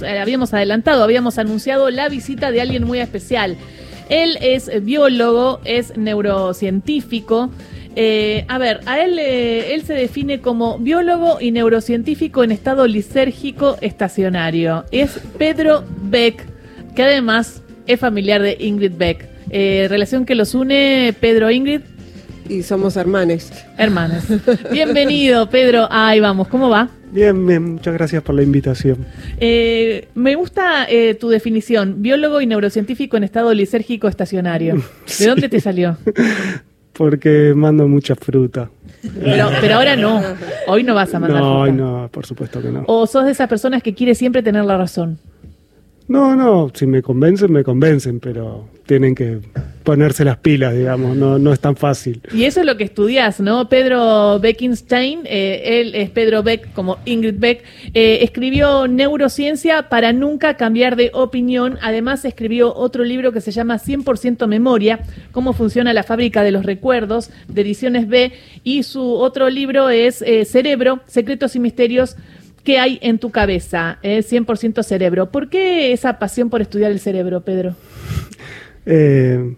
[0.00, 3.56] Eh, habíamos adelantado, habíamos anunciado la visita de alguien muy especial.
[4.08, 7.50] Él es biólogo, es neurocientífico.
[7.96, 12.86] Eh, a ver, a él, eh, él se define como biólogo y neurocientífico en estado
[12.86, 14.84] lisérgico estacionario.
[14.92, 16.46] Es Pedro Beck,
[16.94, 19.28] que además es familiar de Ingrid Beck.
[19.50, 21.80] relación que los une Pedro Ingrid.
[22.48, 23.52] Y somos hermanes.
[23.76, 24.26] Hermanas.
[24.72, 25.86] Bienvenido, Pedro.
[25.90, 26.88] Ahí vamos, ¿cómo va?
[27.12, 29.06] Bien, bien, muchas gracias por la invitación.
[29.38, 34.82] Eh, me gusta eh, tu definición, biólogo y neurocientífico en estado lisérgico estacionario.
[35.18, 35.98] ¿De dónde te salió?
[36.94, 38.70] Porque mando mucha fruta.
[39.22, 40.20] Pero, pero ahora no,
[40.66, 41.72] hoy no vas a mandar no, fruta.
[41.72, 42.82] No, por supuesto que no.
[42.88, 45.18] ¿O sos de esas personas que quiere siempre tener la razón?
[46.08, 49.40] No, no, si me convencen, me convencen, pero tienen que
[49.84, 52.22] ponerse las pilas, digamos, no, no es tan fácil.
[52.32, 53.68] Y eso es lo que estudias, ¿no?
[53.68, 60.56] Pedro Beckenstein, eh, él es Pedro Beck, como Ingrid Beck, eh, escribió Neurociencia para nunca
[60.56, 61.78] cambiar de opinión.
[61.82, 65.00] Además, escribió otro libro que se llama 100% Memoria,
[65.32, 68.32] cómo funciona la fábrica de los recuerdos, de Ediciones B,
[68.64, 72.16] y su otro libro es eh, Cerebro, Secretos y Misterios
[72.64, 73.98] ¿Qué hay en tu cabeza?
[74.02, 74.20] ¿Eh?
[74.20, 75.30] 100% cerebro.
[75.30, 77.74] ¿Por qué esa pasión por estudiar el cerebro, Pedro?
[78.86, 79.54] Eh,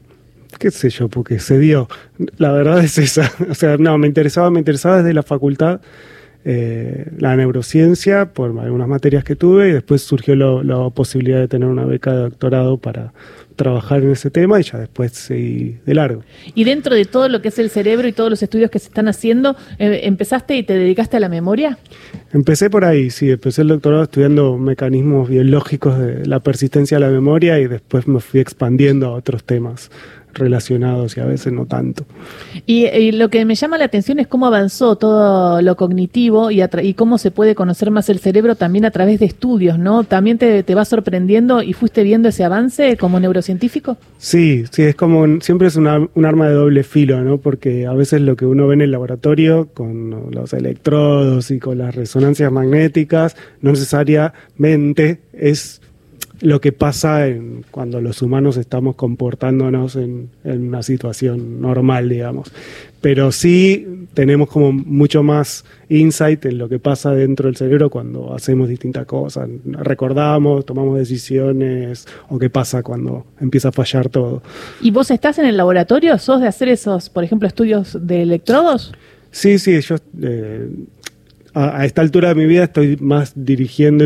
[0.58, 1.88] qué sé yo, porque se dio.
[2.36, 3.32] La verdad es esa.
[3.50, 5.80] O sea, no, me interesaba, me interesaba desde la facultad
[6.42, 11.68] eh, la neurociencia por algunas materias que tuve y después surgió la posibilidad de tener
[11.68, 13.12] una beca de doctorado para
[13.62, 16.22] trabajar en ese tema y ya después seguí de largo.
[16.54, 18.88] Y dentro de todo lo que es el cerebro y todos los estudios que se
[18.88, 21.78] están haciendo, eh, ¿empezaste y te dedicaste a la memoria?
[22.32, 27.10] Empecé por ahí, sí, empecé el doctorado estudiando mecanismos biológicos de la persistencia de la
[27.10, 29.90] memoria y después me fui expandiendo a otros temas
[30.34, 32.04] relacionados y a veces no tanto.
[32.66, 36.94] Y, lo que me llama la atención es cómo avanzó todo lo cognitivo y, y,
[36.94, 40.04] cómo se puede conocer más el cerebro también a través de estudios, ¿no?
[40.04, 43.96] ¿También te, te va sorprendiendo y fuiste viendo ese avance como neurocientífico?
[44.18, 47.38] Sí, sí, es como, siempre es una, un arma de doble filo, ¿no?
[47.38, 51.78] Porque a veces lo que uno ve en el laboratorio con los electrodos y con
[51.78, 55.80] las resonancias magnéticas no necesariamente es
[56.40, 62.50] lo que pasa en, cuando los humanos estamos comportándonos en, una situación normal, digamos.
[63.00, 68.34] Pero sí tenemos como mucho más insight en lo que pasa dentro del cerebro cuando
[68.34, 69.48] hacemos distintas cosas.
[69.64, 74.42] Recordamos, tomamos decisiones o qué pasa cuando empieza a fallar todo.
[74.80, 76.18] ¿Y vos estás en el laboratorio?
[76.18, 78.92] ¿Sos de hacer esos, por ejemplo, estudios de electrodos?
[79.30, 80.68] Sí, sí, yo eh,
[81.54, 84.04] a, a esta altura de mi vida estoy más dirigiendo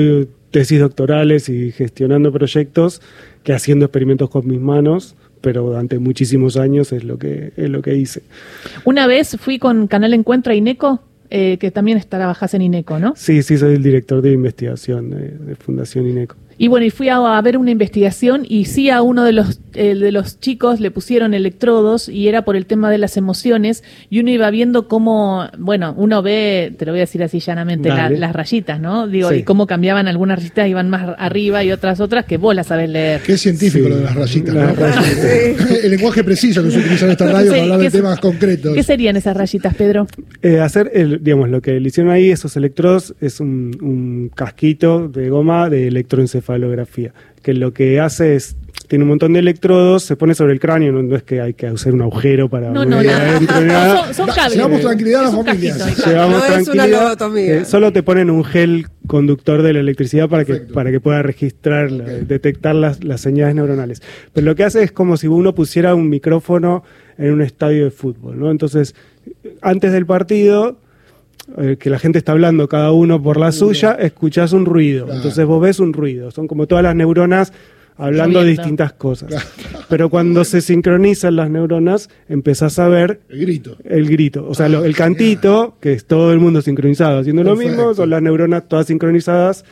[0.55, 3.03] tesis doctorales y gestionando proyectos
[3.43, 7.83] que haciendo experimentos con mis manos pero durante muchísimos años es lo que es lo
[7.83, 8.23] que hice.
[8.85, 13.13] Una vez fui con Canal Encuentro a INECO, eh, que también trabajas en INECO, ¿no?
[13.15, 16.37] Sí, sí, soy el director de investigación de Fundación INECO.
[16.59, 19.95] Y bueno, y fui a, ver una investigación y sí a uno de los, eh,
[19.95, 24.21] de los chicos le pusieron electrodos y era por el tema de las emociones y
[24.21, 28.33] uno iba viendo cómo, bueno, uno ve, te lo voy a decir así llanamente, las
[28.33, 29.09] rayitas, ¿no?
[29.09, 32.69] Digo, y cómo cambiaban algunas rayitas, iban más arriba y otras otras que vos las
[32.69, 33.21] sabés leer.
[33.23, 34.63] Qué científico lo de las rayitas, ¿no?
[35.83, 38.75] el lenguaje preciso que se utiliza en esta radio para hablar de temas concretos.
[38.75, 40.07] ¿Qué serían esas rayitas, Pedro?
[40.43, 45.09] Eh, hacer, el, digamos, lo que le hicieron ahí, esos electrodos, es un, un casquito
[45.09, 46.44] de goma de electroencefalografía
[47.43, 48.57] que lo que hace es
[48.89, 51.67] tiene un montón de electrodos, se pone sobre el cráneo, no, es que hay que
[51.67, 54.55] hacer un agujero para no, no, no, son, cables.
[54.55, 55.75] Llevamos tranquilidad a la familia.
[56.07, 57.37] Llevamos tranquilidad.
[57.37, 61.23] Eh, solo te ponen un gel conductor de la electricidad para que, para que pueda
[61.23, 64.03] registrar, detectar las, las señales neuronales.
[64.33, 66.85] Pero lo que hace es como si uno pusiera un micrófono
[67.17, 68.51] en un estadio de fútbol, ¿no?
[68.51, 68.95] Entonces,
[69.63, 70.79] antes del partido,
[71.59, 75.07] eh, que la gente está hablando cada uno por la suya, escuchás un ruido.
[75.13, 76.31] Entonces vos ves un ruido.
[76.31, 77.53] Son como todas las neuronas
[77.97, 79.35] hablando de distintas cosas.
[79.89, 83.77] Pero cuando se sincronizan las neuronas, empezás a ver el grito.
[83.85, 84.47] El grito.
[84.49, 88.23] O sea, el cantito, que es todo el mundo sincronizado haciendo lo mismo, son las
[88.23, 89.65] neuronas todas sincronizadas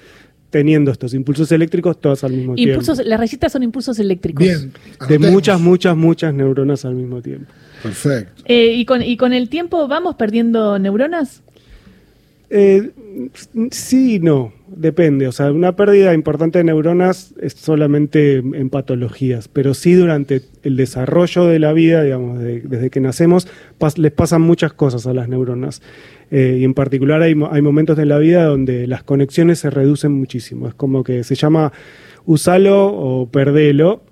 [0.51, 3.09] teniendo estos impulsos eléctricos todas al mismo impulsos, tiempo.
[3.09, 4.45] Las rayitas son impulsos eléctricos.
[4.45, 4.73] Bien.
[5.09, 7.51] De muchas, muchas, muchas neuronas al mismo tiempo.
[7.83, 8.43] Perfecto.
[8.45, 11.43] Eh, y, con, ¿Y con el tiempo vamos perdiendo neuronas?
[12.55, 12.91] Eh,
[13.71, 15.27] sí y no, depende.
[15.27, 20.77] O sea, una pérdida importante de neuronas es solamente en patologías, pero sí durante el
[20.77, 23.49] desarrollo de la vida, digamos, desde que nacemos,
[23.97, 25.81] les pasan muchas cosas a las neuronas.
[26.31, 30.69] Eh, y en particular hay, momentos de la vida donde las conexiones se reducen muchísimo.
[30.69, 31.73] Es como que se llama
[32.27, 34.03] usalo o perdelo.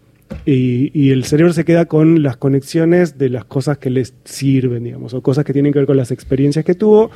[0.46, 5.12] Y, el cerebro se queda con las conexiones de las cosas que les sirven, digamos,
[5.12, 7.10] o cosas que tienen que ver con las experiencias que tuvo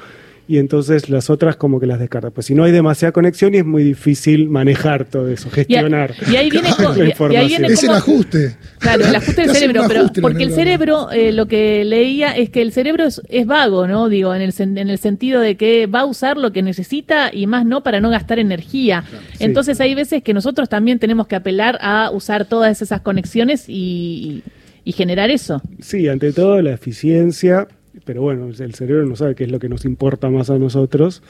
[0.46, 2.31] y entonces las otras como que las descarta.
[2.31, 6.14] Pues si no hay demasiada conexión y es muy difícil manejar todo eso, gestionar.
[6.31, 6.69] Y, ahí viene,
[7.73, 8.56] es el ajuste.
[8.79, 12.61] Claro, el ajuste del cerebro, pero porque el cerebro, eh, lo que leía es que
[12.61, 14.08] el cerebro es, vago, ¿no?
[14.08, 17.46] Digo, en el, en el sentido de que va a usar lo que necesita y
[17.46, 19.05] más no para no gastar energía.
[19.38, 24.43] Entonces hay veces que nosotros también tenemos que apelar a usar todas esas conexiones y,
[24.85, 25.62] y generar eso.
[25.81, 27.67] Sí, ante todo la eficiencia
[28.04, 31.22] pero bueno, el cerebro no sabe qué es lo que nos importa más a nosotros.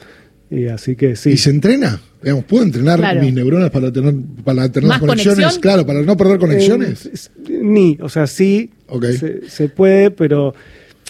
[0.49, 1.31] Y así que sí.
[1.31, 1.99] ¿Y se entrena?
[2.21, 4.13] Digamos, ¿Puedo entrenar mis neuronas para tener,
[4.43, 5.59] para tener conexiones?
[5.59, 7.07] Claro, para no perder conexiones.
[7.07, 8.71] Eh, ni, o sea, sí,
[9.47, 10.53] se, puede, pero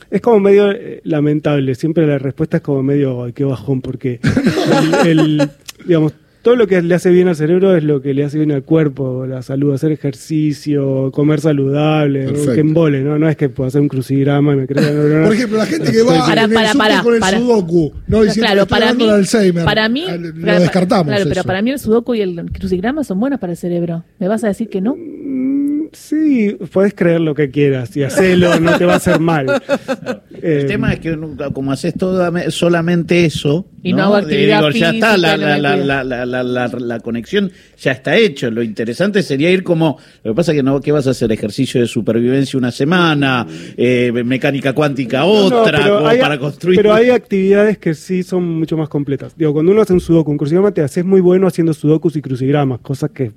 [0.10, 1.76] es como medio eh, lamentable.
[1.76, 4.20] Siempre la respuesta es como medio, ay, qué bajón, porque
[5.06, 5.50] el,
[5.86, 6.14] digamos,
[6.46, 8.62] todo lo que le hace bien al cerebro es lo que le hace bien al
[8.62, 13.18] cuerpo, la salud, hacer ejercicio, comer saludable, que embole, ¿no?
[13.18, 14.92] No es que pueda hacer un crucigrama y me crea.
[15.24, 18.22] Por ejemplo, la gente que va para, en el para, con el sudoku, ¿no?
[18.22, 19.66] Diciendo claro, para mí, Alzheimer.
[19.66, 21.08] Para mí, lo descartamos.
[21.08, 24.04] Claro, pero para mí el sudoku y el crucigrama son buenos para el cerebro.
[24.20, 24.96] ¿Me vas a decir que no?
[24.96, 29.48] Mm, sí, puedes creer lo que quieras y hacelo, no te va a hacer mal.
[30.46, 31.18] el eh, tema es que
[31.54, 37.00] como haces todo solamente eso, y no, hago actividad ya está la, la, la, la,
[37.00, 38.52] conexión ya está hecho.
[38.52, 41.32] Lo interesante sería ir como, lo que pasa es que no, ¿qué vas a hacer?
[41.32, 45.80] Ejercicio de supervivencia una semana, eh, mecánica cuántica otra,
[46.20, 46.78] para construir.
[46.78, 49.36] Pero hay actividades que sí son mucho más completas.
[49.36, 52.22] Digo, cuando uno hace un sudoku, un crucigrama te haces muy bueno haciendo sudokus y
[52.22, 53.32] crucigramas, cosas que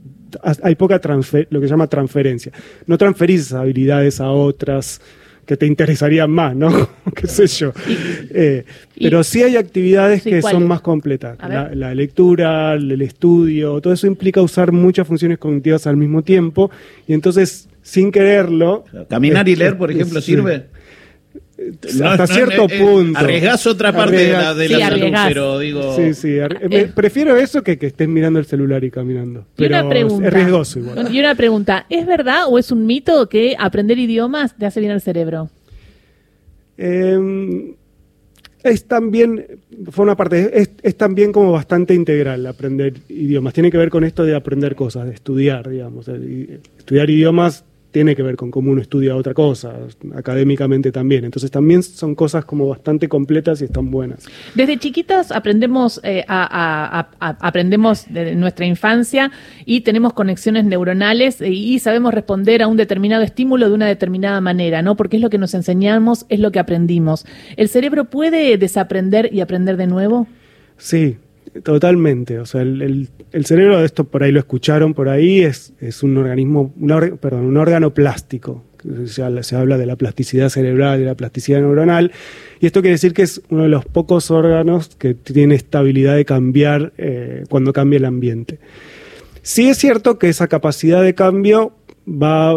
[0.63, 2.53] hay poca transfer, lo que se llama transferencia.
[2.87, 5.01] No transferís esas habilidades a otras
[5.49, 6.69] que te interesarían más, ¿no?
[7.15, 7.73] ¿Qué sé yo?
[7.89, 8.65] Eh,
[9.01, 11.39] pero sí hay actividades que son más completas.
[11.75, 16.71] La, lectura, el estudio, todo eso implica usar muchas funciones cognitivas al mismo tiempo
[17.07, 18.85] y entonces, sin quererlo...
[19.09, 20.67] Caminar y leer, por ejemplo, sirve
[22.05, 23.19] hasta cierto eh, punto.
[23.19, 25.97] Arriesgas otra parte de la, de salud, pero digo.
[25.97, 26.39] Sí, sí.
[26.39, 29.47] Eh, prefiero eso que que estés mirando el celular y caminando.
[29.57, 31.15] Pero y una pregunta, es riesgoso igual.
[31.15, 34.93] Y una pregunta: ¿es verdad o es un mito que aprender idiomas te hace bien
[34.93, 35.51] al cerebro?
[36.77, 37.75] Em,
[38.63, 39.45] es también,
[39.91, 43.53] fue una parte, es, es, también como bastante integral aprender idiomas.
[43.53, 46.09] Tiene que ver con esto de aprender cosas, de estudiar, digamos.
[46.09, 49.75] Estudiar idiomas tiene que ver con cómo uno estudia otra cosa,
[50.15, 51.25] académicamente también.
[51.25, 54.27] Entonces también son cosas como bastante completas y están buenas.
[54.55, 59.31] Desde chiquitos aprendemos, eh, a, aprendemos de nuestra infancia
[59.65, 64.83] y tenemos conexiones neuronales y sabemos responder a un determinado estímulo de una determinada manera,
[64.83, 64.97] ¿no?
[64.97, 67.25] Porque es lo que nos enseñamos, es lo que aprendimos.
[67.57, 70.27] ¿El cerebro puede desaprender y aprender de nuevo?
[70.77, 71.17] Sí,
[71.63, 75.73] Totalmente, o sea, el, el, cerebro, de esto por ahí lo escucharon, por ahí es,
[76.03, 78.65] un organismo, un perdón, un órgano plástico.
[79.07, 82.13] Se habla, se habla de la plasticidad cerebral y la plasticidad neuronal,
[82.61, 86.25] y esto quiere decir que es uno de los pocos órganos que tiene estabilidad de
[86.25, 88.61] cambiar eh, cuando cambia el ambiente.
[89.43, 91.73] Sí es cierto que esa capacidad de cambio
[92.07, 92.55] va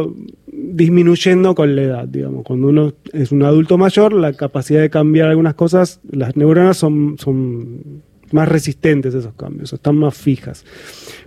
[0.51, 2.43] disminuyendo con la edad, digamos.
[2.43, 7.15] Cuando uno es un adulto mayor, la capacidad de cambiar algunas cosas, las neuronas son,
[7.17, 8.03] son
[8.33, 10.65] más resistentes a esos cambios, están más fijas.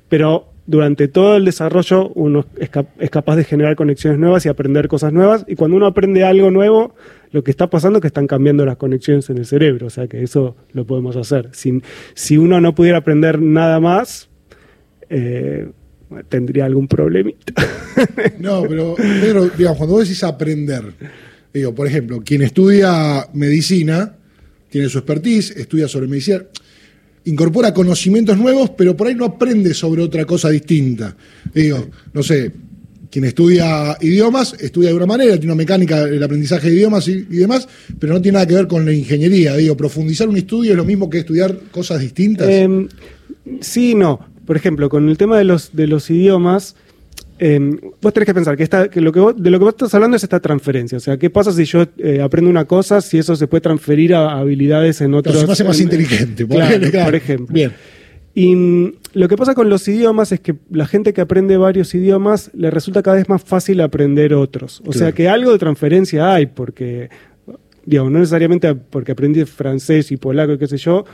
[0.08, 2.70] Pero durante todo el desarrollo uno es,
[3.10, 5.44] capaz de generar conexiones nuevas y aprender cosas nuevas.
[5.46, 6.94] Y cuando uno aprende algo nuevo,
[7.32, 9.86] lo que está pasando es que están cambiando las conexiones en el cerebro.
[9.86, 11.50] O sea que eso lo podemos hacer.
[11.52, 11.82] Si,
[12.14, 14.28] si uno no pudiera aprender nada más,
[15.10, 15.68] eh,
[16.28, 17.52] tendría algún problemita.
[18.40, 20.82] No, pero, pero digamos, cuando vos decís aprender,
[21.52, 24.16] digo, por ejemplo, quien estudia medicina
[24.68, 26.42] tiene su expertise, estudia sobre medicina
[27.24, 31.16] incorpora conocimientos nuevos, pero por ahí no aprende sobre otra cosa distinta.
[31.52, 32.52] Digo, no sé,
[33.10, 37.68] quien estudia idiomas estudia de una manera, tiene mecánica del aprendizaje de idiomas y, demás,
[37.98, 39.56] pero no tiene nada que ver con la ingeniería.
[39.56, 42.48] Digo, profundizar un estudio es lo mismo que estudiar cosas distintas.
[42.48, 42.88] Eh,
[43.60, 44.18] sí, no.
[44.44, 46.76] Por ejemplo, con el tema de los, de los idiomas,
[47.38, 49.92] Em, vos tenés que pensar que, esta, que, lo que de lo que vos estás
[49.94, 50.98] hablando es esta transferencia.
[50.98, 54.14] O sea, ¿qué pasa si yo eh, aprendo una cosa, si eso se puede transferir
[54.14, 55.40] a habilidades en otros?
[55.40, 57.52] se hace más inteligente, por, ejemplo.
[57.52, 57.72] Bien.
[58.34, 61.94] Y mm, lo que pasa con los idiomas es que la gente que aprende varios
[61.94, 64.80] idiomas le resulta cada vez más fácil aprender otros.
[64.86, 67.10] O sea que algo de transferencia hay, porque,
[67.84, 71.04] digamos, no necesariamente porque aprendí francés y polaco y qué sé yo,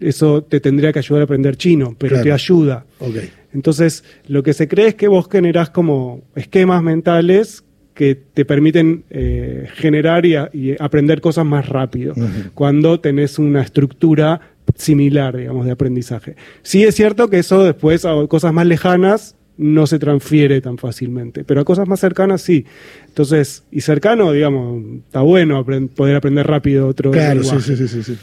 [0.00, 2.84] eso te tendría que ayudar a aprender chino, pero te ayuda.
[2.98, 3.30] Okay.
[3.52, 9.04] Entonces, lo que se cree es que vos generás como esquemas mentales que te permiten
[9.10, 10.34] eh, generar y,
[10.78, 12.14] aprender cosas más rápido,
[12.54, 14.40] cuando tenés una estructura
[14.74, 16.34] similar, digamos, de aprendizaje.
[16.62, 21.44] Sí es cierto que eso después a cosas más lejanas no se transfiere tan fácilmente,
[21.44, 22.66] pero a cosas más cercanas sí.
[23.06, 28.18] Entonces, y cercano, digamos, está bueno poder aprender rápido otro claro, Sí, sí, sí, sí,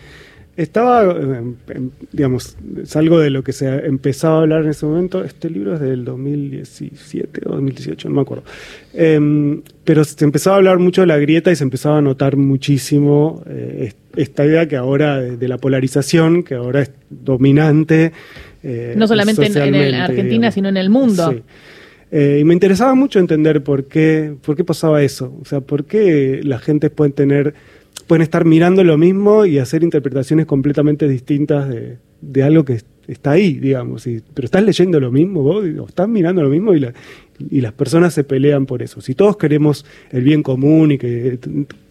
[0.58, 1.42] Estaba, eh,
[1.75, 5.22] em, digamos, es algo de lo que se empezaba a hablar en ese momento.
[5.25, 8.46] Este libro es del 2017 o 2018, no me acuerdo.
[8.94, 12.38] Em, pero se empezaba a hablar mucho de la grieta y se empezaba a notar
[12.38, 18.14] muchísimo eh, est- esta idea que ahora de, de la polarización, que ahora es dominante.
[18.64, 19.58] eh, No solamente en-
[19.96, 20.54] Argentina, digamos.
[20.54, 21.32] sino en el mundo.
[21.32, 21.42] Sí.
[22.12, 25.36] Eh, y me interesaba mucho entender por qué, por qué pasaba eso.
[25.42, 27.54] O sea, por qué la gente puede tener,
[28.08, 33.32] pueden estar mirando lo mismo y hacer interpretaciones completamente distintas de, de algo que está
[33.32, 34.08] ahí, digamos.
[34.08, 36.86] Y- pero estás leyendo lo mismo vos, o estás mirando lo mismo y,
[37.50, 39.02] y las personas se pelean por eso.
[39.02, 41.40] Si todos queremos el bien común y que,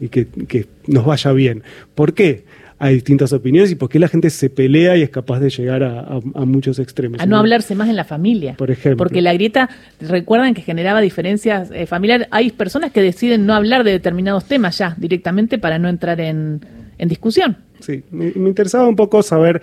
[0.01, 1.63] y que, que nos vaya bien,
[1.95, 2.45] ¿por qué?
[2.85, 5.83] Hay distintas opiniones y por qué la gente se pelea y es capaz de llegar
[5.83, 7.19] a, a- a muchos extremos.
[7.21, 8.55] A no hablarse más en la familia.
[8.59, 8.99] Por ejemplo.
[8.99, 12.29] Porque la grieta, recuerdan que generaba diferencias eh, familiares.
[12.31, 16.61] Hay personas que deciden no hablar de determinados temas ya directamente para no entrar en,
[16.99, 17.57] en discusión.
[17.81, 19.63] Sí, me, me interesaba un poco saber,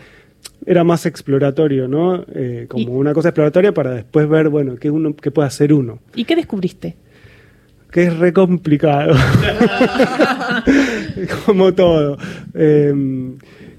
[0.65, 2.25] era más exploratorio, ¿no?
[2.33, 5.73] Eh, como Y- una cosa exploratoria para después ver, bueno, qué, uno, qué puede hacer
[5.73, 5.99] uno.
[6.15, 6.95] ¿Y qué descubriste?
[7.91, 9.13] Que es re complicado.
[11.45, 12.17] como todo.
[12.53, 12.93] Eh,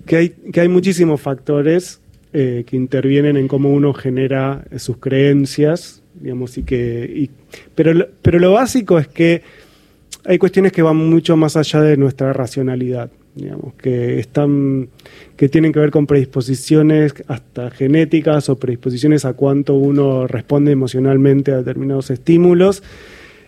[0.07, 2.01] que, hay, que hay muchísimos factores
[2.33, 7.05] eh, que intervienen en cómo uno genera eh, sus creencias, digamos, y que.
[7.15, 7.31] y-
[7.75, 9.43] pero, pero lo básico es que
[10.25, 14.89] hay cuestiones que van mucho más allá de nuestra racionalidad, digamos, que están,
[15.37, 21.51] que tienen que ver con predisposiciones hasta genéticas o predisposiciones a cuánto uno responde emocionalmente
[21.53, 22.83] a determinados estímulos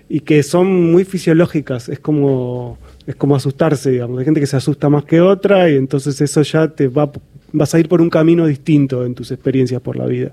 [0.09, 4.57] y que son muy fisiológicas, es como es como asustarse, digamos, hay gente que se
[4.57, 7.11] asusta más que otra y entonces eso ya te va
[7.55, 10.33] vas a ir por un camino distinto en tus experiencias por la vida.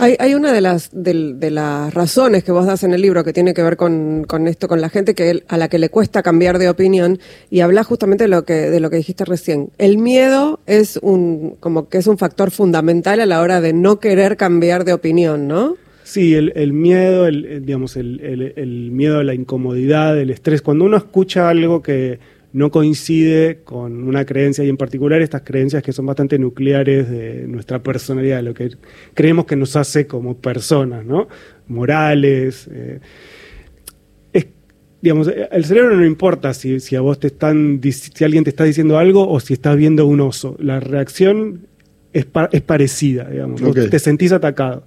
[0.00, 3.32] Hay, hay una de las, de, las razones que vos das en el libro que
[3.32, 6.22] tiene que ver con, con esto, con la gente que a la que le cuesta
[6.22, 9.70] cambiar de opinión y habla justamente de lo que, de lo que dijiste recién.
[9.78, 14.00] El miedo es un, como que es un factor fundamental a la hora de no
[14.00, 15.76] querer cambiar de opinión, ¿no?
[16.10, 20.60] Sí, el, el miedo, el, digamos, el, el- el miedo a la incomodidad, el estrés.
[20.60, 22.18] Cuando uno escucha algo que
[22.52, 27.46] no coincide con una creencia, y en particular estas creencias que son bastante nucleares de
[27.46, 28.70] nuestra personalidad, de lo que
[29.14, 31.28] creemos que nos hace como personas, ¿no?
[31.68, 32.68] Morales.
[32.72, 32.98] eh,
[34.32, 34.46] es,
[35.00, 38.64] digamos, el cerebro no importa si, si a vos te están, si alguien te está
[38.64, 40.56] diciendo algo o si estás viendo un oso.
[40.58, 41.68] La reacción
[42.12, 43.60] es, pa- es parecida, digamos.
[43.90, 44.84] Te sentís atacado.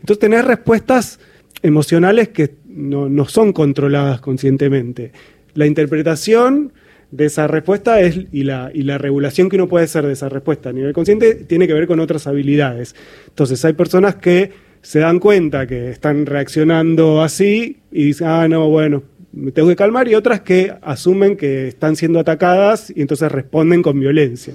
[0.00, 1.20] Entonces tenés respuestas
[1.62, 5.12] emocionales que no, no son controladas conscientemente.
[5.54, 6.72] La interpretación
[7.10, 10.28] de esa respuesta es, y, la, y la regulación que uno puede hacer de esa
[10.28, 12.94] respuesta a nivel consciente tiene que ver con otras habilidades.
[13.28, 14.52] Entonces hay personas que
[14.82, 19.02] se dan cuenta que están reaccionando así y dicen, ah, no, bueno,
[19.32, 23.82] me tengo que calmar, y otras que asumen que están siendo atacadas y entonces responden
[23.82, 24.54] con violencia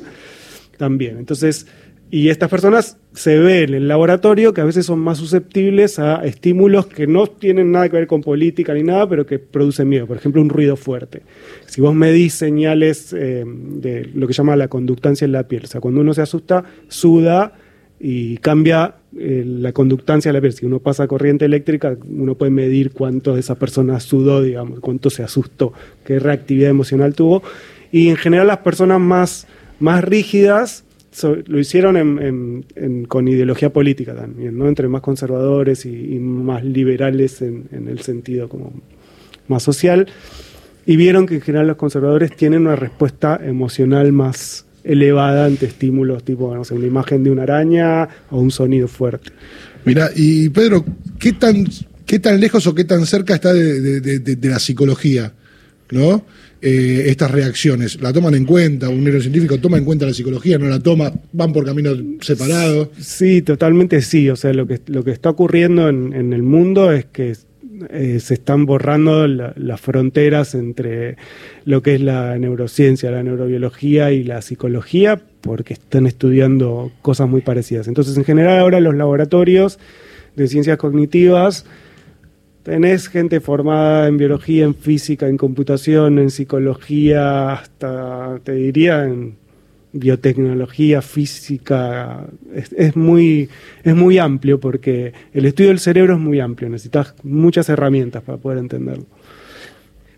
[0.77, 1.17] también.
[1.17, 1.67] Entonces,
[2.12, 6.24] y estas personas se ven en el laboratorio que a veces son más susceptibles a
[6.24, 10.05] estímulos que no tienen nada que ver con política ni nada, pero que producen miedo.
[10.05, 11.24] Por ejemplo, un ruido fuerte.
[11.65, 15.67] Si vos medís señales eh, de lo que llama la conductancia en la piel, o
[15.67, 17.53] sea, cuando uno se asusta, suda
[18.00, 20.53] y cambia eh, la conductancia de la piel.
[20.53, 25.09] Si uno pasa corriente eléctrica, uno puede medir cuánto de esa persona sudó, digamos, cuánto
[25.09, 25.74] se asustó,
[26.05, 27.41] qué reactividad emocional tuvo.
[27.91, 29.47] Y en general las personas más,
[29.79, 30.85] más rígidas
[31.24, 34.67] lo hicieron en- con ideología política también, ¿no?
[34.67, 38.74] entre más conservadores y, más liberales en, el sentido como
[39.48, 40.07] más social.
[40.86, 46.24] Y vieron que en general los conservadores tienen una respuesta emocional más elevada ante estímulos
[46.24, 49.31] tipo, no sé, una imagen de una araña o un sonido fuerte.
[49.86, 50.86] Mira, y Pedro,
[51.17, 51.65] ¿qué tan,
[52.05, 55.34] ¿qué tan lejos o qué tan cerca está de- de la psicología?
[55.91, 56.24] ¿No?
[56.62, 58.89] Eh, estas reacciones, ¿la toman en cuenta?
[58.89, 60.57] ¿Un neurocientífico toma en cuenta la psicología?
[60.57, 61.12] ¿No la toma?
[61.33, 62.89] ¿Van por caminos separados?
[63.00, 64.29] Sí, totalmente sí.
[64.29, 67.35] O sea, lo que, lo que está ocurriendo en, en el mundo es que
[67.89, 71.17] eh, se están borrando la- las fronteras entre
[71.65, 77.41] lo que es la neurociencia, la neurobiología y la psicología, porque están estudiando cosas muy
[77.41, 77.88] parecidas.
[77.89, 79.77] Entonces, en general, ahora los laboratorios
[80.35, 81.65] de ciencias cognitivas
[82.65, 89.36] tenés gente formada en biología, en física, en computación, en psicología, hasta te diría en
[89.93, 93.50] biotecnología, física, es, es, muy,
[93.84, 98.39] es muy amplio porque el estudio del cerebro es muy amplio, necesitas muchas herramientas para
[98.39, 99.05] poder entenderlo.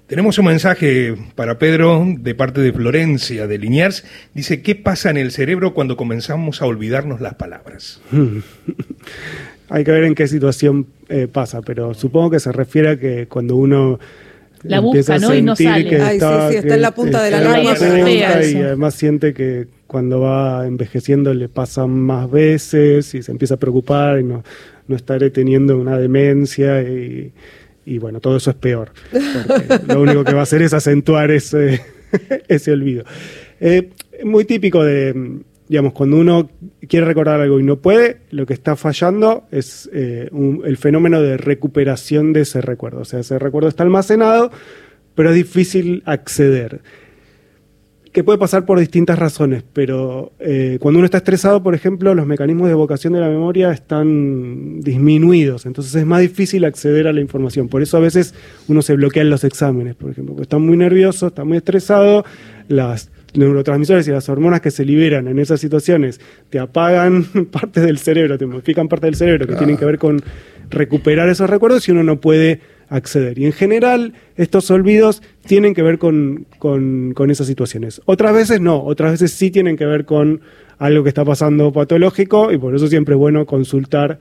[0.08, 4.06] Tenemos un mensaje para Pedro de parte de Florencia de Liniers.
[4.34, 8.02] Dice, ¿qué pasa en el cerebro cuando comenzamos a olvidarnos las palabras?
[9.70, 13.28] Hay que ver en qué situación eh, pasa, pero supongo que se refiere a que
[13.28, 14.00] cuando uno
[14.64, 15.34] la busca, ¿no?
[15.34, 15.88] Y no sale.
[15.88, 17.76] Que Ay, está, sí, sí, está en la punta de la lengua.
[18.44, 23.58] Y además siente que cuando va envejeciendo le pasa más veces y se empieza a
[23.58, 24.44] preocupar y no,
[24.88, 27.32] no estaré teniendo una demencia y,
[27.86, 28.92] y bueno, todo eso es peor.
[29.88, 31.82] lo único que va a hacer es acentuar ese,
[32.48, 33.06] ese olvido.
[33.60, 33.90] Eh,
[34.24, 36.50] muy típico de, digamos, cuando uno
[36.88, 40.30] quiere recordar algo y no puede, lo que está fallando es eh,
[40.64, 43.02] el fenómeno de recuperación de ese recuerdo.
[43.02, 44.52] O sea, ese recuerdo está almacenado,
[45.16, 46.82] pero es difícil acceder
[48.18, 52.26] que puede pasar por distintas razones, pero eh, cuando uno está estresado, por ejemplo, los
[52.26, 57.22] mecanismos de evocación de la memoria están disminuidos, entonces es más difícil acceder a la
[57.22, 57.68] información.
[57.68, 58.34] Por eso a veces
[58.68, 62.26] uno se bloquea en los exámenes, por ejemplo, porque está muy nervioso, está muy estresado,
[62.68, 67.98] las neurotransmisores y las hormonas que se liberan en esas situaciones te apagan partes del
[67.98, 70.22] cerebro, te modifican partes del cerebro que tienen que ver con
[70.70, 73.38] recuperar esos recuerdos y uno no puede acceder.
[73.38, 78.02] Y en general, estos olvidos tienen que ver con, con, con, esas situaciones.
[78.06, 80.42] Otras veces no, otras veces sí tienen que ver con
[80.78, 84.20] algo que está pasando patológico y por eso siempre es bueno consultar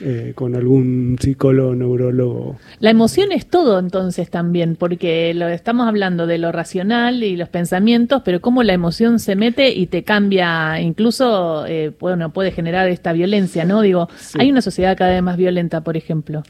[0.00, 2.58] eh, con algún psicólogo, neurólogo.
[2.80, 7.48] La emoción es todo entonces también, porque lo estamos hablando de lo racional y los
[7.48, 12.88] pensamientos, pero cómo la emoción se mete y te cambia, incluso eh, bueno, puede generar
[12.88, 13.80] esta violencia, ¿no?
[13.80, 14.38] Digo, sí.
[14.38, 16.42] hay una sociedad cada vez más violenta, por ejemplo.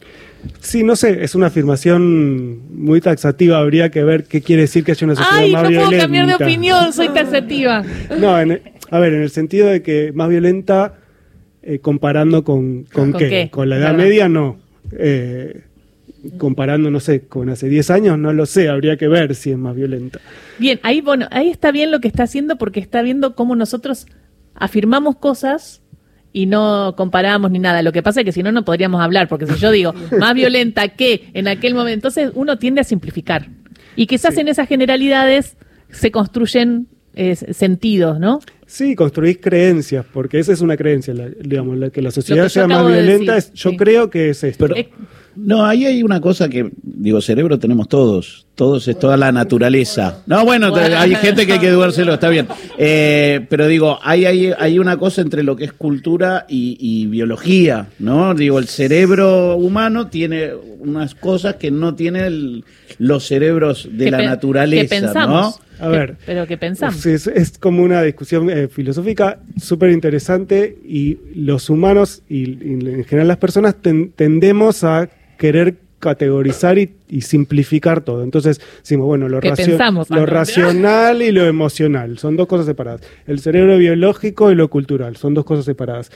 [0.60, 4.92] Sí, no sé, es una afirmación muy taxativa, habría que ver qué quiere decir que
[4.92, 5.90] haya una sociedad Ay, más no violenta.
[5.90, 7.84] puedo cambiar de opinión, soy taxativa.
[8.18, 8.60] no, en,
[8.90, 10.94] a ver, en el sentido de que más violenta
[11.66, 13.28] eh, comparando con, con, ¿Con qué?
[13.28, 13.50] qué?
[13.50, 14.04] Con la edad Claro.
[14.04, 14.56] media, no.
[14.92, 15.62] Eh,
[16.38, 19.58] comparando, no sé, con hace 10 años, no lo sé, habría que ver si es
[19.58, 20.20] más violenta.
[20.58, 24.06] Bien, ahí, bueno, ahí está bien lo que está haciendo porque está viendo cómo nosotros
[24.54, 25.82] afirmamos cosas
[26.32, 27.82] y no comparamos ni nada.
[27.82, 30.34] Lo que pasa es que si no, no podríamos hablar, porque si yo digo más
[30.34, 33.48] violenta que en aquel momento, entonces uno tiende a simplificar.
[33.94, 34.40] Y quizás Sí.
[34.40, 35.56] en esas generalidades
[35.90, 38.40] se construyen eh, sentidos, ¿no?
[38.68, 42.66] Sí, construís creencias, porque esa es una creencia, la- digamos, la que la sociedad sea
[42.66, 43.76] más de violenta, decir, es- yo sí.
[43.76, 44.64] creo que es esto.
[44.66, 44.88] Pero, Eh,
[45.36, 48.44] no, ahí hay una cosa que, digo, cerebro tenemos todos.
[48.56, 50.22] Todos es toda la naturaleza.
[50.26, 52.48] No, bueno, hay gente que hay que dudárselo, está bien.
[52.78, 57.06] Eh, pero digo, hay, hay, hay una cosa entre lo que es cultura y, y
[57.06, 58.34] biología, ¿no?
[58.34, 62.64] Digo, el cerebro humano tiene unas cosas que no tienen
[62.98, 65.58] los cerebros de que la naturaleza, que pensamos.
[65.60, 65.65] ¿no?
[65.80, 66.16] A ver.
[66.26, 67.04] Pero que pensamos.
[67.06, 73.04] Es, es como una discusión eh, filosófica súper interesante y los humanos y, y en
[73.04, 75.08] general las personas ten- tendemos a
[75.38, 78.22] querer categorizar y, y simplificar todo.
[78.22, 82.66] Entonces decimos, bueno, lo, Que racio- pensamos, lo racional y lo emocional son dos cosas
[82.66, 83.00] separadas.
[83.26, 86.10] El cerebro biológico y lo cultural son dos cosas separadas.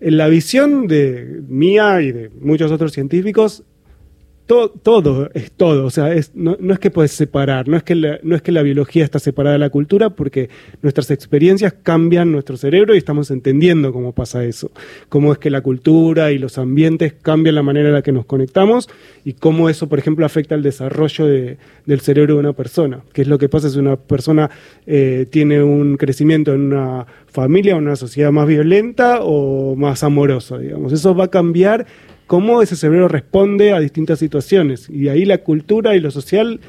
[0.00, 3.64] En la visión de mía y de muchos otros científicos,
[4.50, 8.18] to- todo es todo, o sea, no, es que puedes separar, no es que, la,
[8.24, 10.48] no es que la biología está separada de la cultura, porque
[10.82, 14.72] nuestras experiencias cambian nuestro cerebro y estamos entendiendo cómo pasa eso,
[15.08, 18.26] cómo es que la cultura y los ambientes cambian la manera en la que nos
[18.26, 18.88] conectamos
[19.24, 23.22] y cómo eso, por ejemplo, afecta el desarrollo de- del cerebro de una persona, que
[23.22, 24.50] es lo que pasa si una persona
[24.84, 30.92] eh, tiene un crecimiento en una familia, una sociedad más violenta o más amorosa, digamos,
[30.92, 31.86] eso va a cambiar
[32.30, 34.88] cómo ese cerebro responde a distintas situaciones.
[34.88, 36.60] Y ahí la cultura y lo social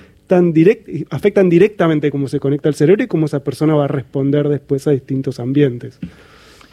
[1.11, 4.87] afectan directamente cómo se conecta el cerebro y cómo esa persona va a responder después
[4.87, 5.99] a distintos ambientes.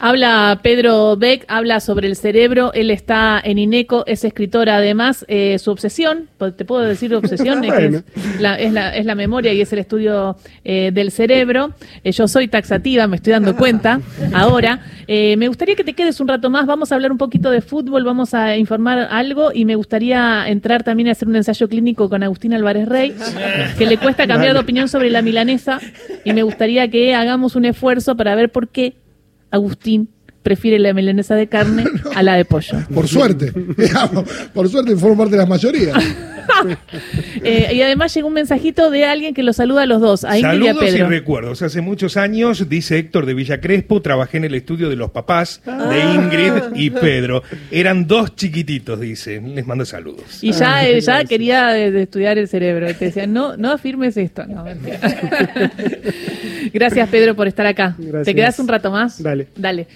[0.01, 5.59] Habla Pedro Beck, habla sobre el cerebro, él está en INECO, es escritor además, eh,
[5.59, 8.03] su obsesión, po- te puedo decir obsesión, es, que Bueno.
[8.15, 11.71] es, la, es, la, es la memoria y es el estudio eh, del cerebro.
[12.05, 13.99] Eh, yo soy taxativa, me estoy dando cuenta
[14.33, 14.79] ahora.
[15.05, 17.59] Eh, me gustaría que te quedes un rato más, vamos a hablar un poquito de
[17.59, 22.07] fútbol, vamos a informar algo y me gustaría entrar también a hacer un ensayo clínico
[22.09, 23.13] con Agustín Álvarez Rey,
[23.77, 25.81] que le cuesta cambiar de opinión sobre la milanesa
[26.23, 28.93] y me gustaría que hagamos un esfuerzo para ver por qué
[29.51, 30.07] Agustín
[30.49, 31.83] prefiere la milanesa de carne
[32.15, 32.79] a la de pollo.
[32.91, 35.93] Por suerte, digamos, por suerte formo parte de la mayoría.
[37.43, 40.37] Eh, y además llegó un mensajito de alguien que los saluda a los dos, a
[40.37, 41.09] Ingrid y a Saludos y Pedro.
[41.09, 41.61] recuerdos.
[41.61, 45.61] Hace muchos años, dice Héctor de Villa Crespo, trabajé en el estudio de los papás
[45.63, 47.43] de Ingrid y Pedro.
[47.71, 49.39] Eran dos chiquititos, dice.
[49.41, 50.43] Les mando saludos.
[50.43, 52.87] Y ya, eh, ya quería eh, de estudiar el cerebro.
[52.95, 54.45] Te decía, no, no afirmes esto.
[54.45, 54.65] No.
[56.73, 57.95] Gracias, Pedro, por estar acá.
[57.97, 58.25] Gracias.
[58.25, 59.21] ¿Te quedas un rato más?
[59.21, 59.47] Dale.
[59.55, 59.87] Dale.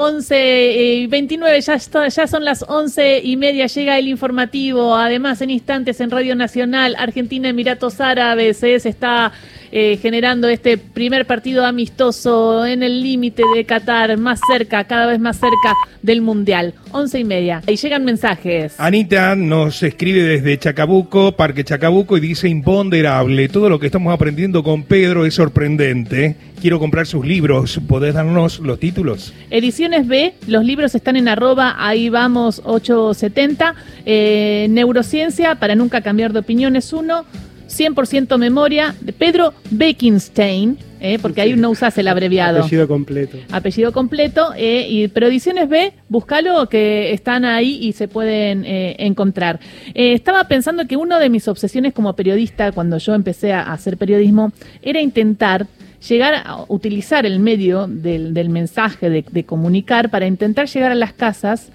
[0.00, 3.66] Eh, 11 y 29, ya, está- ya son las 11 y media.
[3.66, 4.94] Llega el informativo.
[4.96, 9.32] Además, en instantes en Radio Nacional, Argentina, Emiratos Árabes, se está
[9.72, 15.20] eh, generando este primer partido amistoso en el límite de Qatar, más cerca, cada vez
[15.20, 16.74] más cerca del Mundial.
[16.90, 17.62] 11 y media.
[17.68, 18.74] Y llegan mensajes.
[18.80, 23.48] Anita nos escribe desde Chacabuco, Parque Chacabuco, y dice imponderable.
[23.48, 26.34] Todo lo que estamos aprendiendo con Pedro es sorprendente.
[26.60, 27.80] Quiero comprar sus libros.
[27.88, 29.32] ¿Podés darnos los títulos?
[29.48, 33.74] Ediciones B, los libros están en arroba, ahí vamos 870.
[34.04, 37.24] Eh, Neurociencia, para nunca cambiar de opinión, es uno.
[37.70, 42.58] 100% memoria de Pedro Bekenstein, eh, porque ahí no usas el abreviado.
[42.58, 43.38] Apellido completo.
[43.50, 48.96] Apellido completo, eh, y, pero ediciones B, búscalo que están ahí y se pueden eh,
[48.98, 49.60] encontrar.
[49.94, 53.96] Eh, estaba pensando que una de mis obsesiones como periodista, cuando yo empecé a hacer
[53.96, 55.68] periodismo, era intentar
[56.08, 60.94] llegar a utilizar el medio del, del mensaje, de, de comunicar, para intentar llegar a
[60.94, 61.70] las casas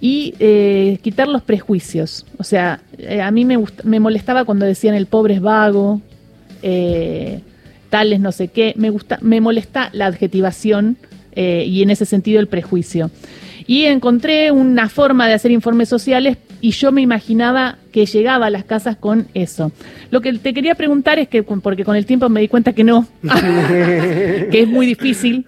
[0.00, 2.26] y eh, quitar los prejuicios.
[2.38, 6.00] O sea, eh, a mí me, me molestaba cuando decían el pobre es vago,
[6.62, 7.40] eh,
[7.88, 8.74] tales no sé qué.
[8.76, 10.96] Me, gusta, me molesta la adjetivación
[11.34, 13.10] eh, y en ese sentido el prejuicio.
[13.66, 18.50] Y encontré una forma de hacer informes sociales y yo me imaginaba que llegaba a
[18.50, 19.70] las casas con eso.
[20.10, 22.84] Lo que te quería preguntar es que, porque con el tiempo me di cuenta que
[22.84, 23.06] no,
[24.50, 25.44] que es muy difícil.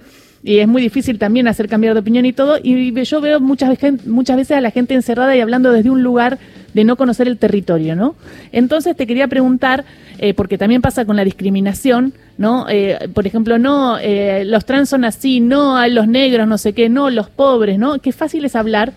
[0.47, 2.59] Y es muy difícil también hacer cambiar de opinión y todo.
[2.63, 6.03] Y yo veo muchas, veces- muchas veces a la gente encerrada y hablando desde un
[6.03, 6.39] lugar
[6.75, 8.15] de no conocer el territorio, ¿no?
[8.53, 9.87] Entonces te quería preguntar,
[10.19, 12.67] eh, porque también pasa con la discriminación, ¿no?
[12.69, 16.75] Eh, por ejemplo, no, eh, los trans son así, no, a los negros, no sé
[16.75, 17.99] qué, no, los pobres, ¿no?
[18.01, 18.93] Qué fácil es hablar,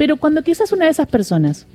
[0.00, 1.66] pero cuando quizás una de esas personas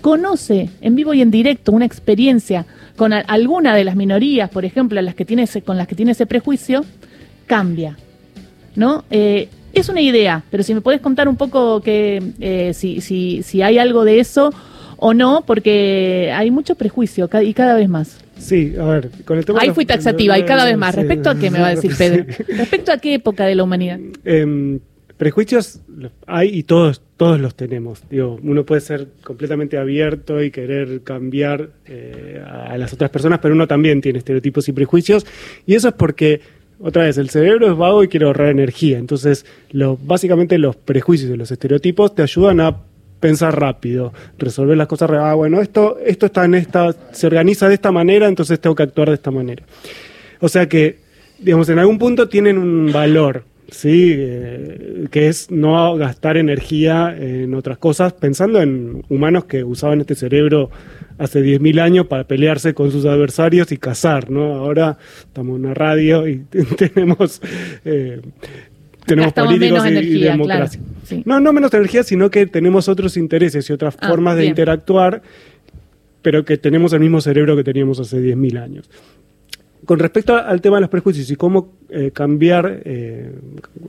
[0.00, 5.02] conoce en vivo y en directo una experiencia con alguna de las minorías, por ejemplo,
[5.02, 6.84] las que tiene ese- con las que tiene ese prejuicio,
[7.46, 7.96] cambia.
[8.76, 9.04] ¿No?
[9.10, 13.42] Eh, es una idea, pero si me podés contar un poco que eh, si, si,
[13.42, 14.52] si hay algo de eso
[14.98, 18.18] o no, porque hay mucho prejuicio y cada vez más.
[18.38, 19.58] Sí, a ver, con el tema...
[19.58, 20.94] de Ahí los- fui taxativa y cada vez más.
[20.94, 21.00] Sí.
[21.00, 22.24] ¿Respecto a qué me va a decir Pedro?
[22.48, 23.98] ¿Respecto a qué época de la humanidad?
[24.24, 24.78] Em,
[25.16, 25.80] prejuicios
[26.26, 28.02] hay y todos todos los tenemos.
[28.10, 33.54] Digo, uno puede ser completamente abierto y querer cambiar eh, a las otras personas, pero
[33.54, 35.26] uno también tiene estereotipos y prejuicios.
[35.66, 36.42] Y eso es porque,
[36.78, 38.98] otra vez, el cerebro es vago y quiere ahorrar energía.
[38.98, 42.82] Entonces, lo, básicamente los prejuicios y los estereotipos te ayudan a
[43.18, 45.10] pensar rápido, resolver las cosas.
[45.12, 48.82] Ah, bueno, esto, esto está en esta, se organiza de esta manera, entonces tengo que
[48.82, 49.64] actuar de esta manera.
[50.40, 50.98] O sea que,
[51.38, 54.12] digamos, en algún punto tienen un valor, ¿sí?
[54.16, 60.14] Eh, que es no gastar energía en otras cosas, pensando en humanos que usaban este
[60.14, 60.70] cerebro
[61.18, 64.54] hace 10.000 años para pelearse con sus adversarios y cazar, ¿no?
[64.54, 66.44] Ahora estamos en una radio y
[66.76, 67.40] tenemos...
[67.84, 68.20] eh,
[69.06, 70.80] tenemos Gastamos políticos menos y- democracia.
[70.80, 71.22] claro, sí.
[71.24, 74.50] No, no menos energía, sino que tenemos otros intereses y otras Ah, formas de bien.
[74.50, 75.22] interactuar,
[76.22, 78.90] pero que tenemos el mismo cerebro que teníamos hace 10.000 años.
[79.84, 83.32] Con respecto al tema de los prejuicios y cómo eh, cambiar eh,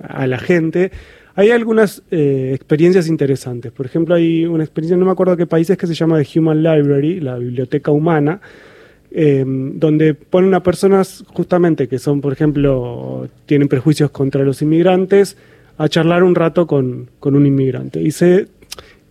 [0.01, 0.91] a la gente,
[1.37, 3.71] hay algunas eh, experiencias interesantes.
[3.71, 6.39] Por ejemplo, hay una experiencia, no me acuerdo qué país es, que se llama The
[6.39, 8.41] Human Library, la biblioteca humana,
[9.11, 15.37] eh, donde ponen a personas justamente que son, por ejemplo, tienen prejuicios contra los inmigrantes,
[15.77, 18.01] a charlar un rato con, con un inmigrante.
[18.01, 18.47] Y se,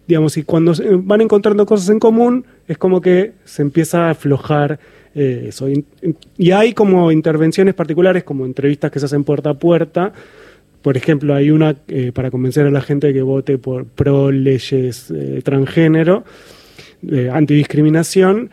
[0.08, 0.72] digamos, y cuando
[1.04, 4.80] van encontrando cosas en común, es como que se empieza a aflojar
[5.16, 5.68] eh, eso.
[5.68, 5.84] Y,
[6.38, 10.12] y hay como intervenciones particulares, como entrevistas que se hacen puerta a puerta.
[10.82, 15.10] Por ejemplo, hay una eh, para convencer a la gente que vote por pro leyes
[15.10, 16.22] eh, transgénero,
[17.10, 18.50] eh, antidiscriminación.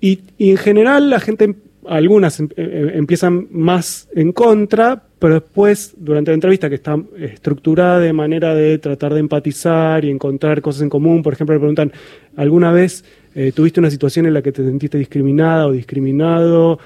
[0.00, 1.56] Y, y en general la gente,
[1.88, 7.30] algunas em- eh, empiezan más en contra, pero después, durante la entrevista que está eh,
[7.34, 11.60] estructurada de manera de tratar de empatizar y encontrar cosas en común, por ejemplo, le
[11.60, 11.90] preguntan,
[12.36, 13.04] ¿alguna vez
[13.40, 16.80] eh, tuviste una situación en la que te sentiste discriminada o discriminado?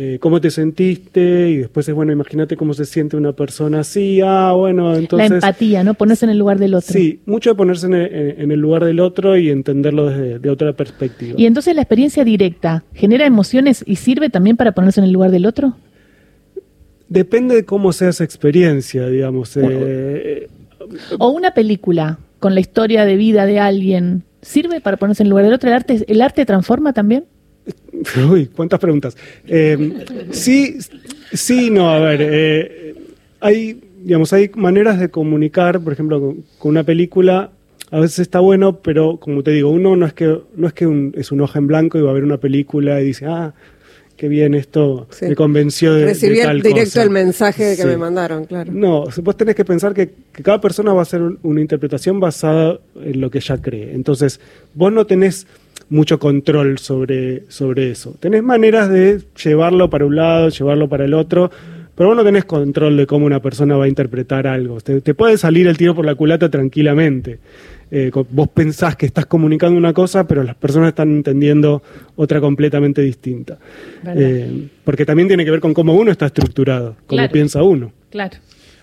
[0.00, 1.50] Eh, ¿Cómo te sentiste?
[1.50, 4.20] Y después es, bueno, imagínate cómo se siente una persona así.
[4.24, 5.28] Ah, bueno, entonces...
[5.28, 5.94] la empatía, ¿no?
[5.94, 6.92] Ponerse en el lugar del otro.
[6.92, 10.50] Sí, mucho de ponerse en el, en el lugar del otro y entenderlo desde de
[10.50, 11.34] otra perspectiva.
[11.36, 15.30] Y entonces la experiencia directa genera emociones y sirve también para ponerse en el lugar
[15.30, 15.76] del otro.
[17.08, 19.56] Depende de cómo sea esa experiencia, digamos.
[19.56, 20.48] eh,
[21.18, 25.44] O una película con la historia de vida de alguien ¿Sirve para ponerse en lugar
[25.44, 25.68] del otro?
[25.68, 27.24] ¿El arte, el arte transforma también?
[28.30, 29.16] Uy, cuántas preguntas.
[29.46, 30.78] Eh, sí,
[31.32, 32.94] sí, no, a ver, eh,
[33.40, 36.20] hay, digamos, hay maneras de comunicar, por ejemplo,
[36.58, 37.50] con, una película,
[37.90, 41.12] a veces está bueno, pero como te digo, uno no es que, no es que
[41.14, 43.54] es un hoja en blanco y va a ver una película y dice, ah,
[44.18, 45.24] qué bien, esto Sí.
[45.26, 47.02] me convenció de, de Recibí tal directo cosa".
[47.04, 47.86] el mensaje que Sí.
[47.88, 48.70] me mandaron, claro.
[48.72, 52.20] No, vos tenés que pensar que, que cada persona va a hacer un- una interpretación
[52.20, 53.94] basada en lo que ella cree.
[53.94, 54.40] Entonces,
[54.74, 55.46] vos no tenés
[55.88, 58.14] mucho control sobre, sobre eso.
[58.20, 61.50] Tenés maneras de llevarlo para un lado, llevarlo para el otro,
[61.98, 64.80] pero vos no tenés control de cómo una persona va a interpretar algo.
[64.80, 67.40] Te, te puede salir el tiro por la culata tranquilamente.
[67.90, 71.82] Eh, vos pensás que estás comunicando una cosa, pero las personas están entendiendo
[72.14, 73.58] otra completamente distinta.
[74.14, 77.32] Eh, porque también tiene que ver con cómo uno está estructurado, cómo Claro.
[77.32, 77.92] piensa uno.
[78.10, 78.36] Claro.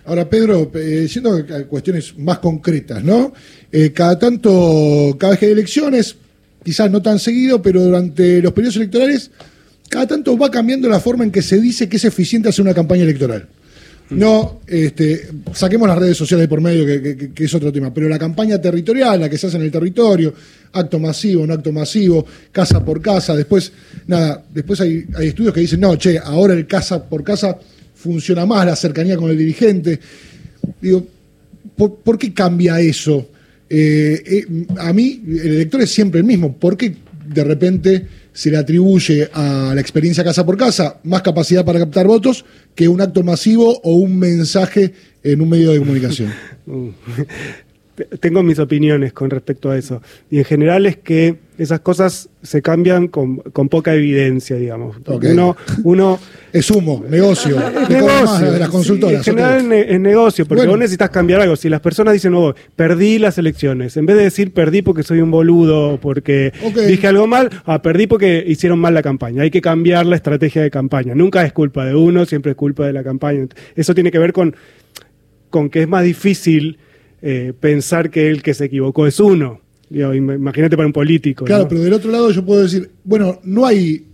[0.04, 3.32] Ahora, Pedro, eh, yendo a cuestiones más concretas, ¿no?
[3.72, 6.16] Eh, cada tanto, cada vez que hay elecciones,
[6.62, 9.30] quizás no tan seguido, pero durante los periodos electorales,
[9.88, 12.74] cada tanto va cambiando la forma en que se dice que es eficiente hacer una
[12.74, 13.48] campaña electoral.
[14.08, 18.60] No, este, saquemos las redes sociales por medio, que, es otro tema, pero la campaña
[18.60, 20.32] territorial, la que se hace en el territorio,
[20.72, 23.72] acto masivo, no acto masivo, casa por casa, después,
[24.06, 27.58] nada, después hay, estudios que dicen, no, che, ahora el casa por casa
[27.96, 29.98] funciona más, la cercanía con el dirigente.
[30.80, 31.04] Digo,
[31.76, 33.30] ¿por, por qué cambia eso?
[33.68, 36.56] Eh, eh, a mí, el elector es siempre el mismo.
[36.56, 36.94] ¿Por qué
[37.26, 42.06] de repente se le atribuye a la experiencia casa por casa más capacidad para captar
[42.06, 42.44] votos
[42.74, 46.34] que un acto masivo o un mensaje en un medio de comunicación?
[48.20, 50.02] Tengo mis opiniones con respecto a eso.
[50.30, 54.98] Y en general es que esas cosas se cambian con, con poca evidencia, digamos.
[55.06, 55.24] Ok.
[55.32, 56.20] Uno, uno
[56.52, 58.02] Es humo, negocio, es de
[58.58, 59.16] las Sí, consultoras.
[59.18, 60.72] en general es, ne- es negocio, porque Bueno.
[60.72, 61.56] vos necesitas cambiar algo.
[61.56, 65.22] Si las personas dicen, oh, perdí las elecciones, en vez de decir perdí porque soy
[65.22, 66.52] un boludo, porque
[66.86, 69.42] dije algo mal, ah, perdí porque hicieron mal la campaña.
[69.42, 71.14] Hay que cambiar la estrategia de campaña.
[71.14, 73.46] Nunca es culpa de uno, siempre es culpa de la campaña.
[73.74, 74.54] Eso tiene que ver con,
[75.48, 76.78] con que es más difícil
[77.28, 79.60] eh, pensar que el que se equivocó es uno.
[79.90, 81.44] Digo, imagínate para un político.
[81.44, 81.68] Claro, ¿no?
[81.68, 84.06] pero del otro lado yo puedo decir, bueno, no hay,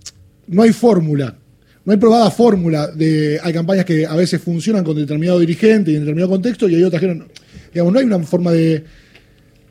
[0.46, 1.36] no hay fórmula,
[1.84, 5.96] no hay probada fórmula de, hay campañas que a veces funcionan con determinado dirigente y
[5.96, 7.26] en determinado contexto y hay otras que no.
[7.74, 8.82] Digamos, no hay una forma de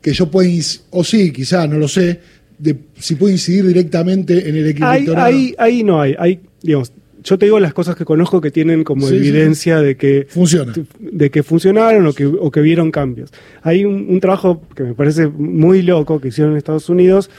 [0.00, 0.48] que yo pueda,
[0.90, 2.20] o sí, quizá, no lo sé,
[2.58, 6.14] de si puedo incidir directamente en el equipo ahí no hay.
[6.16, 9.28] hay digamos, yo te digo las cosas que conozco que tienen como Sí, sí.
[9.28, 10.72] evidencia de que Funciona.
[10.98, 13.32] de que funcionaron o que, o que vieron cambios.
[13.62, 17.30] Hay un, un trabajo que me parece muy loco que hicieron en Estados Unidos,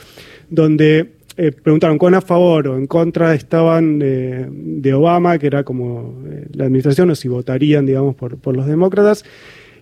[0.50, 5.64] donde eh, preguntaron cuán a favor o en contra estaban eh, de Obama, que era
[5.64, 9.24] como eh, la administración, o si votarían, digamos, por, por los demócratas.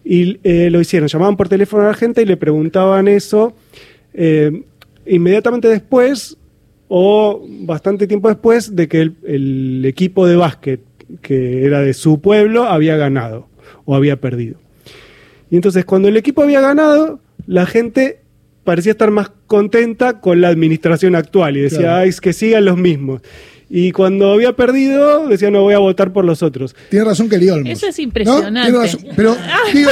[0.04, 0.38] Y
[0.70, 3.54] lo hicieron, llamaban por teléfono a la gente y le preguntaban eso.
[5.06, 6.36] inmediatamente después
[6.94, 10.80] o bastante tiempo después de que el, el equipo de básquet
[11.22, 13.48] que era de su pueblo había ganado
[13.86, 14.56] o había perdido.
[15.50, 18.20] Y entonces cuando el equipo había ganado, la gente
[18.64, 21.96] parecía estar más contenta con la administración actual y decía, Claro.
[22.02, 23.22] "Ay, es que sigan los mismos.
[23.70, 26.76] Y cuando había perdido, decía, no voy a votar por los otros.
[26.90, 27.70] Tiene razón Kelly Olmos.
[27.72, 28.70] Eso es impresionante.
[28.70, 29.34] Razón, pero
[29.72, 29.90] digo,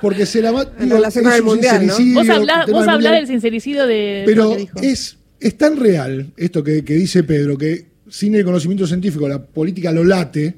[0.00, 1.94] porque se la va- En digo, relación es el un mundial, ¿no?
[2.14, 3.14] Vos hablás, vos del hablás mundial.
[3.16, 4.78] del sincericidio de lo Pero que dijo.
[4.80, 9.42] es, es tan real esto que, que dice Pedro, que sin el conocimiento científico la
[9.44, 10.54] política lo late,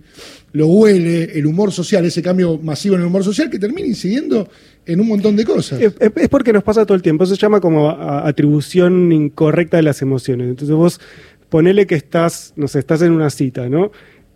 [0.53, 4.49] lo huele, el humor social, ese cambio masivo en el humor social, que termina incidiendo
[4.85, 5.81] en un montón de cosas.
[5.81, 7.25] Es, es- porque nos pasa todo el tiempo.
[7.25, 10.49] Eso se llama como atribución incorrecta de las emociones.
[10.49, 11.01] Entonces vos
[11.49, 13.91] ponele que estás, no sé, estás en una cita, ¿no?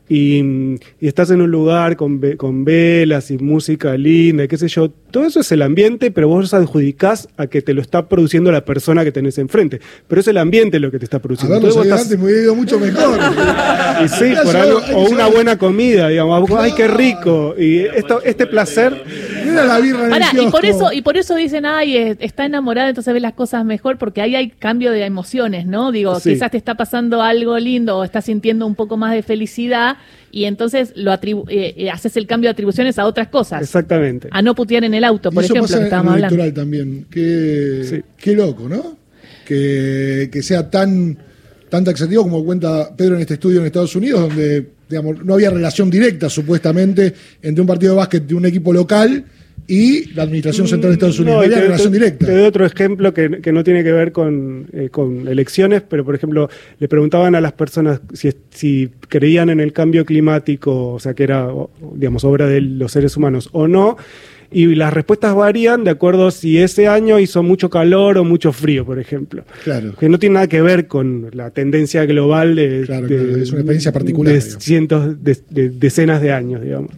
[0.08, 0.40] Y,
[1.00, 4.68] y estás en un lugar con, ve- con velas y música linda, y qué sé
[4.68, 4.90] yo.
[5.10, 8.64] Todo eso es el ambiente, pero vos adjudicás a que te lo está produciendo la
[8.64, 9.80] persona que tenés enfrente.
[10.08, 11.56] Pero es el ambiente lo que te está produciendo.
[11.56, 13.18] Entonces vos antes estás- me hubiera ido mucho mejor.
[14.04, 16.50] y sí, por algo, o una buena comida, digamos.
[16.58, 17.54] ¡Ay, qué rico!
[17.58, 19.02] Y esto, este placer
[19.52, 22.44] Mira la birra en el Pará, y por eso y por eso dicen, ay, está
[22.46, 25.92] enamorada, entonces ve las cosas mejor, porque ahí hay cambio de emociones, ¿no?
[25.92, 26.30] Digo, Sí.
[26.34, 29.96] quizás te está pasando algo lindo o estás sintiendo un poco más de felicidad
[30.30, 33.62] y entonces lo atribu- eh, eh, haces el cambio de atribuciones a otras cosas.
[33.62, 34.28] Exactamente.
[34.30, 36.24] A no putear en el auto, Y por eso ejemplo, pasa que en estábamos el
[36.24, 36.54] hablando.
[36.54, 37.06] también.
[37.10, 38.00] Qué, Sí.
[38.16, 38.96] qué loco, ¿no?
[39.44, 41.18] Que, que sea tan,
[41.68, 45.48] tan taxativo como cuenta Pedro en este estudio en Estados Unidos, donde digamos, no había
[45.50, 49.24] relación directa, supuestamente, entre un partido de básquet de un equipo local
[49.68, 51.46] y la administración central de Estados Unidos.
[51.48, 52.26] No, relación directa.
[52.26, 56.04] Te doy otro ejemplo que, que no tiene que ver con, eh, con elecciones, pero
[56.04, 56.48] por ejemplo,
[56.78, 61.22] le preguntaban a las personas si, si creían en el cambio climático, o sea, que
[61.24, 61.48] era,
[61.94, 63.96] digamos, obra de los seres humanos o no,
[64.54, 68.84] y las respuestas varían de acuerdo si ese año hizo mucho calor o mucho frío,
[68.84, 69.44] por ejemplo.
[69.64, 69.94] Claro.
[69.98, 73.50] Que no tiene nada que ver con la tendencia global de, Claro, de- claro, es
[73.50, 76.90] una experiencia particular, de cientos, de, de decenas de años, digamos.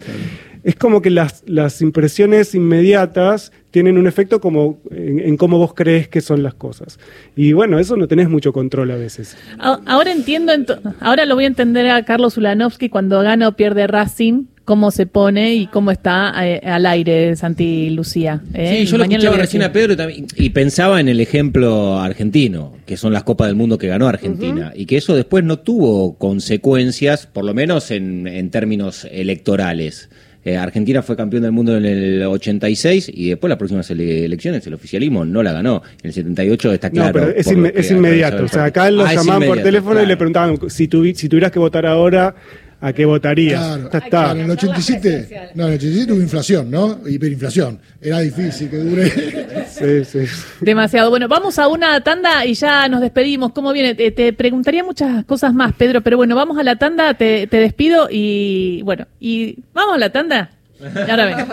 [0.64, 5.74] Es como que las, las impresiones inmediatas tienen un efecto como en, en cómo vos
[5.74, 6.98] crees que son las cosas.
[7.36, 9.36] Y bueno, eso no tenés mucho control a veces.
[9.58, 10.52] Ahora entiendo,
[11.00, 15.04] ahora lo voy a entender a Carlos Ulanovsky cuando gana o pierde Racing, cómo se
[15.06, 18.40] pone y cómo está eh, al aire Santi Lucía.
[18.54, 18.78] ¿eh?
[18.78, 21.98] Sí, yo lo Mañana escuchaba recién a Pedro y, también- y pensaba en el ejemplo
[22.00, 25.58] argentino, que son las Copas del Mundo que ganó Argentina, y que eso después no
[25.58, 30.08] tuvo consecuencias, por lo menos en, en términos electorales.
[30.44, 34.66] Eh, Argentina fue campeón del mundo en el 86 y después las próximas ele- elecciones
[34.66, 35.82] el oficialismo no la ganó.
[36.02, 37.06] En el 78 está claro.
[37.20, 38.44] no, pero es, inme- es inmediato.
[38.44, 41.50] O sea, acá lo Ah, llamaban por teléfono y le preguntaban si, tuvi- si tuvieras
[41.50, 42.34] que votar ahora,
[42.80, 43.58] ¿a qué votarías?
[43.58, 44.00] Claro, está.
[44.02, 47.00] claro, en el 87, no, en el 87 hubo inflación, ¿no?
[47.08, 47.78] Hiperinflación.
[48.02, 49.10] Era difícil que dure.
[49.84, 50.32] Sí, sí.
[50.60, 51.10] Demasiado.
[51.10, 53.52] Bueno, vamos a una tanda y ya nos despedimos.
[53.52, 53.94] ¿Cómo viene?
[53.94, 57.58] Te, te preguntaría muchas cosas más, Pedro, pero bueno, vamos a la tanda, te, te
[57.58, 60.50] despido y bueno, y vamos a la tanda.
[60.80, 61.46] Y ahora ven.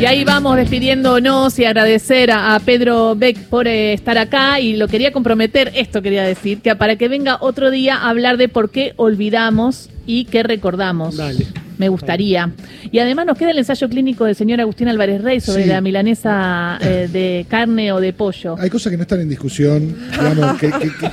[0.00, 4.76] Y ahí vamos despidiéndonos y agradecer a, a Pedro Beck por eh, estar acá y
[4.76, 8.48] lo quería comprometer, esto quería decir, que para que venga otro día a hablar de
[8.48, 11.16] por qué olvidamos y qué recordamos.
[11.16, 11.46] Dale.
[11.78, 12.50] Me gustaría.
[12.92, 15.68] Y además nos queda el ensayo clínico del señor Agustín Álvarez Rey sobre Sí.
[15.68, 18.56] la milanesa eh, de carne o de pollo.
[18.58, 21.10] Hay cosas que no están en discusión, digamos, que, que- que-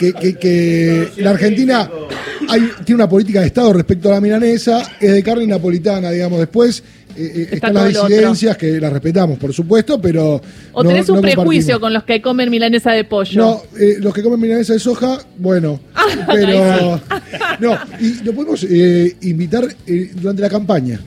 [0.00, 1.90] que- que- que la Argentina
[2.48, 6.38] hay- tiene una política de Estado respecto a la milanesa, es de carne napolitana, digamos,
[6.40, 6.82] después
[7.16, 10.40] eh, eh, están las disidencias que las respetamos, por supuesto, pero...
[10.72, 13.42] O no- tenés un no prejuicio con los que comen milanesa de pollo.
[13.42, 15.80] No, eh, los que comen milanesa de soja, bueno,
[16.32, 17.00] pero
[17.60, 19.66] no, y lo podemos eh, invitar
[20.14, 21.00] durante la campaña.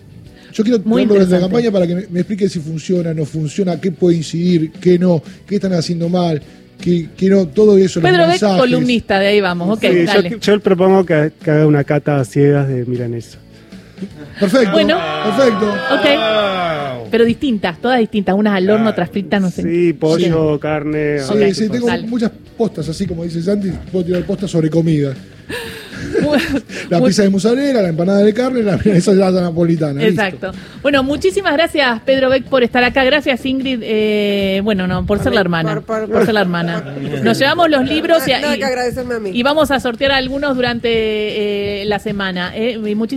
[0.54, 3.82] Yo quiero Muy durante la campaña para que me, me explique si funciona, no funciona,
[3.82, 6.40] qué puede incidir, qué no, qué están haciendo mal,
[6.84, 8.02] qué no, todo eso.
[8.02, 9.78] Pedro Beck, columnista, de ahí vamos.
[9.78, 10.30] Ok, Sí, dale.
[10.32, 13.38] yo, yo propongo que, que haga una cata a ciegas de milanesa.
[14.40, 14.98] Perfecto, Bueno.
[15.24, 15.70] perfecto.
[15.94, 18.36] Ok, pero distintas, todas distintas.
[18.36, 18.92] Unas al horno, Claro.
[18.92, 19.62] otras fritas, no sé.
[19.62, 21.20] Sí, pollo, carne.
[21.20, 22.08] Sí, sí, tengo dale.
[22.08, 25.14] muchas postas, así como dice Santi, puedo tirar postas sobre comida.
[26.90, 30.02] La pizza de mozzarella, la empanada de carne, la milanesa de la napolitana.
[30.02, 30.22] listo.
[30.22, 30.52] Exacto.
[30.82, 33.04] Bueno, muchísimas gracias, Pedro Beck, por estar acá.
[33.04, 33.80] Gracias, Ingrid.
[33.84, 35.76] eh, bueno, no, por ser la hermana.
[35.76, 36.84] por- por- Por ser la hermana.
[37.24, 39.30] Nos llevamos los libros y, y- a mí.
[39.34, 40.90] y vamos a sortear algunos durante
[41.82, 42.52] eh, la semana.
[42.56, 42.96] eh, y